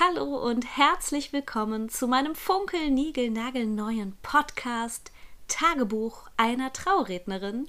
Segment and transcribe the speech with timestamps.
[0.00, 5.10] Hallo und herzlich willkommen zu meinem funkel-nigel-nagel-neuen Podcast
[5.48, 7.68] Tagebuch einer Traurednerin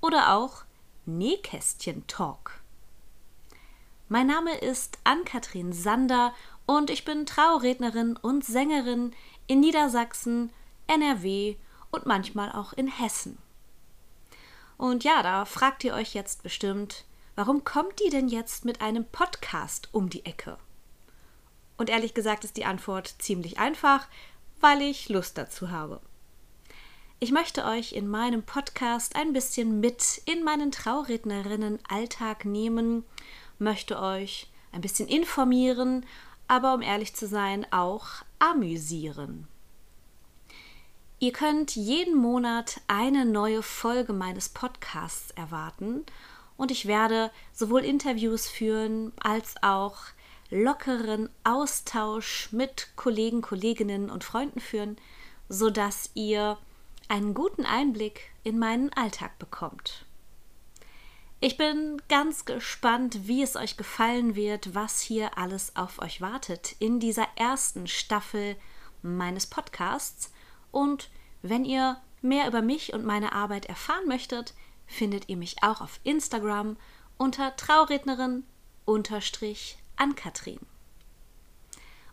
[0.00, 0.64] oder auch
[1.06, 2.58] Nähkästchen-Talk.
[4.08, 6.34] Mein Name ist Ann-Kathrin Sander
[6.66, 9.14] und ich bin Traurednerin und Sängerin
[9.46, 10.50] in Niedersachsen,
[10.88, 11.54] NRW
[11.92, 13.38] und manchmal auch in Hessen.
[14.78, 17.04] Und ja, da fragt ihr euch jetzt bestimmt,
[17.36, 20.58] warum kommt die denn jetzt mit einem Podcast um die Ecke?
[21.78, 24.06] Und ehrlich gesagt ist die Antwort ziemlich einfach,
[24.60, 26.00] weil ich Lust dazu habe.
[27.20, 33.04] Ich möchte euch in meinem Podcast ein bisschen mit in meinen Traurednerinnen-Alltag nehmen,
[33.58, 36.04] möchte euch ein bisschen informieren,
[36.46, 38.06] aber um ehrlich zu sein, auch
[38.38, 39.48] amüsieren.
[41.20, 46.06] Ihr könnt jeden Monat eine neue Folge meines Podcasts erwarten
[46.56, 49.96] und ich werde sowohl Interviews führen als auch
[50.50, 54.96] lockeren Austausch mit Kollegen, Kolleginnen und Freunden führen,
[55.48, 56.58] sodass ihr
[57.08, 60.04] einen guten Einblick in meinen Alltag bekommt.
[61.40, 66.74] Ich bin ganz gespannt, wie es euch gefallen wird, was hier alles auf euch wartet
[66.80, 68.56] in dieser ersten Staffel
[69.02, 70.32] meines Podcasts.
[70.72, 71.10] Und
[71.42, 74.54] wenn ihr mehr über mich und meine Arbeit erfahren möchtet,
[74.86, 76.76] findet ihr mich auch auf Instagram
[77.16, 78.44] unter Traurednerin
[79.98, 80.60] Ann-Kathrin.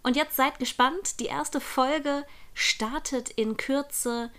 [0.03, 4.31] Und jetzt seid gespannt, die erste Folge startet in Kürze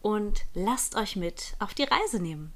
[0.00, 2.52] und lasst euch mit auf die Reise nehmen.